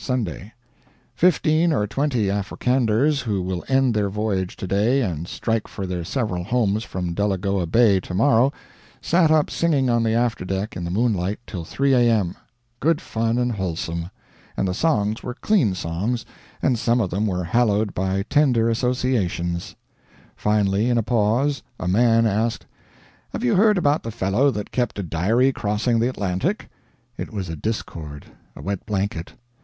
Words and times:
Sunday. 0.00 0.52
Fifteen 1.12 1.72
or 1.72 1.88
twenty 1.88 2.30
Africanders 2.30 3.22
who 3.22 3.42
will 3.42 3.64
end 3.66 3.94
their 3.94 4.08
voyage 4.08 4.54
to 4.58 4.68
day 4.68 5.02
and 5.02 5.26
strike 5.26 5.66
for 5.66 5.88
their 5.88 6.04
several 6.04 6.44
homes 6.44 6.84
from 6.84 7.14
Delagoa 7.14 7.66
Bay 7.66 7.98
to 7.98 8.14
morrow, 8.14 8.52
sat 9.02 9.32
up 9.32 9.50
singing 9.50 9.90
on 9.90 10.04
the 10.04 10.14
afterdeck 10.14 10.76
in 10.76 10.84
the 10.84 10.92
moonlight 10.92 11.40
till 11.48 11.64
3 11.64 11.94
A.M. 11.94 12.36
Good 12.78 13.00
fun 13.00 13.38
and 13.38 13.50
wholesome. 13.50 14.08
And 14.56 14.68
the 14.68 14.72
songs 14.72 15.24
were 15.24 15.34
clean 15.34 15.74
songs, 15.74 16.24
and 16.62 16.78
some 16.78 17.00
of 17.00 17.10
them 17.10 17.26
were 17.26 17.42
hallowed 17.42 17.92
by 17.92 18.22
tender 18.30 18.70
associations. 18.70 19.74
Finally, 20.36 20.88
in 20.90 20.96
a 20.96 21.02
pause, 21.02 21.64
a 21.80 21.88
man 21.88 22.24
asked, 22.24 22.66
"Have 23.30 23.42
you 23.42 23.56
heard 23.56 23.76
about 23.76 24.04
the 24.04 24.12
fellow 24.12 24.52
that 24.52 24.70
kept 24.70 25.00
a 25.00 25.02
diary 25.02 25.50
crossing 25.52 25.98
the 25.98 26.08
Atlantic?" 26.08 26.70
It 27.16 27.32
was 27.32 27.48
a 27.48 27.56
discord, 27.56 28.26
a 28.54 28.62
wet 28.62 28.86
blanket. 28.86 29.32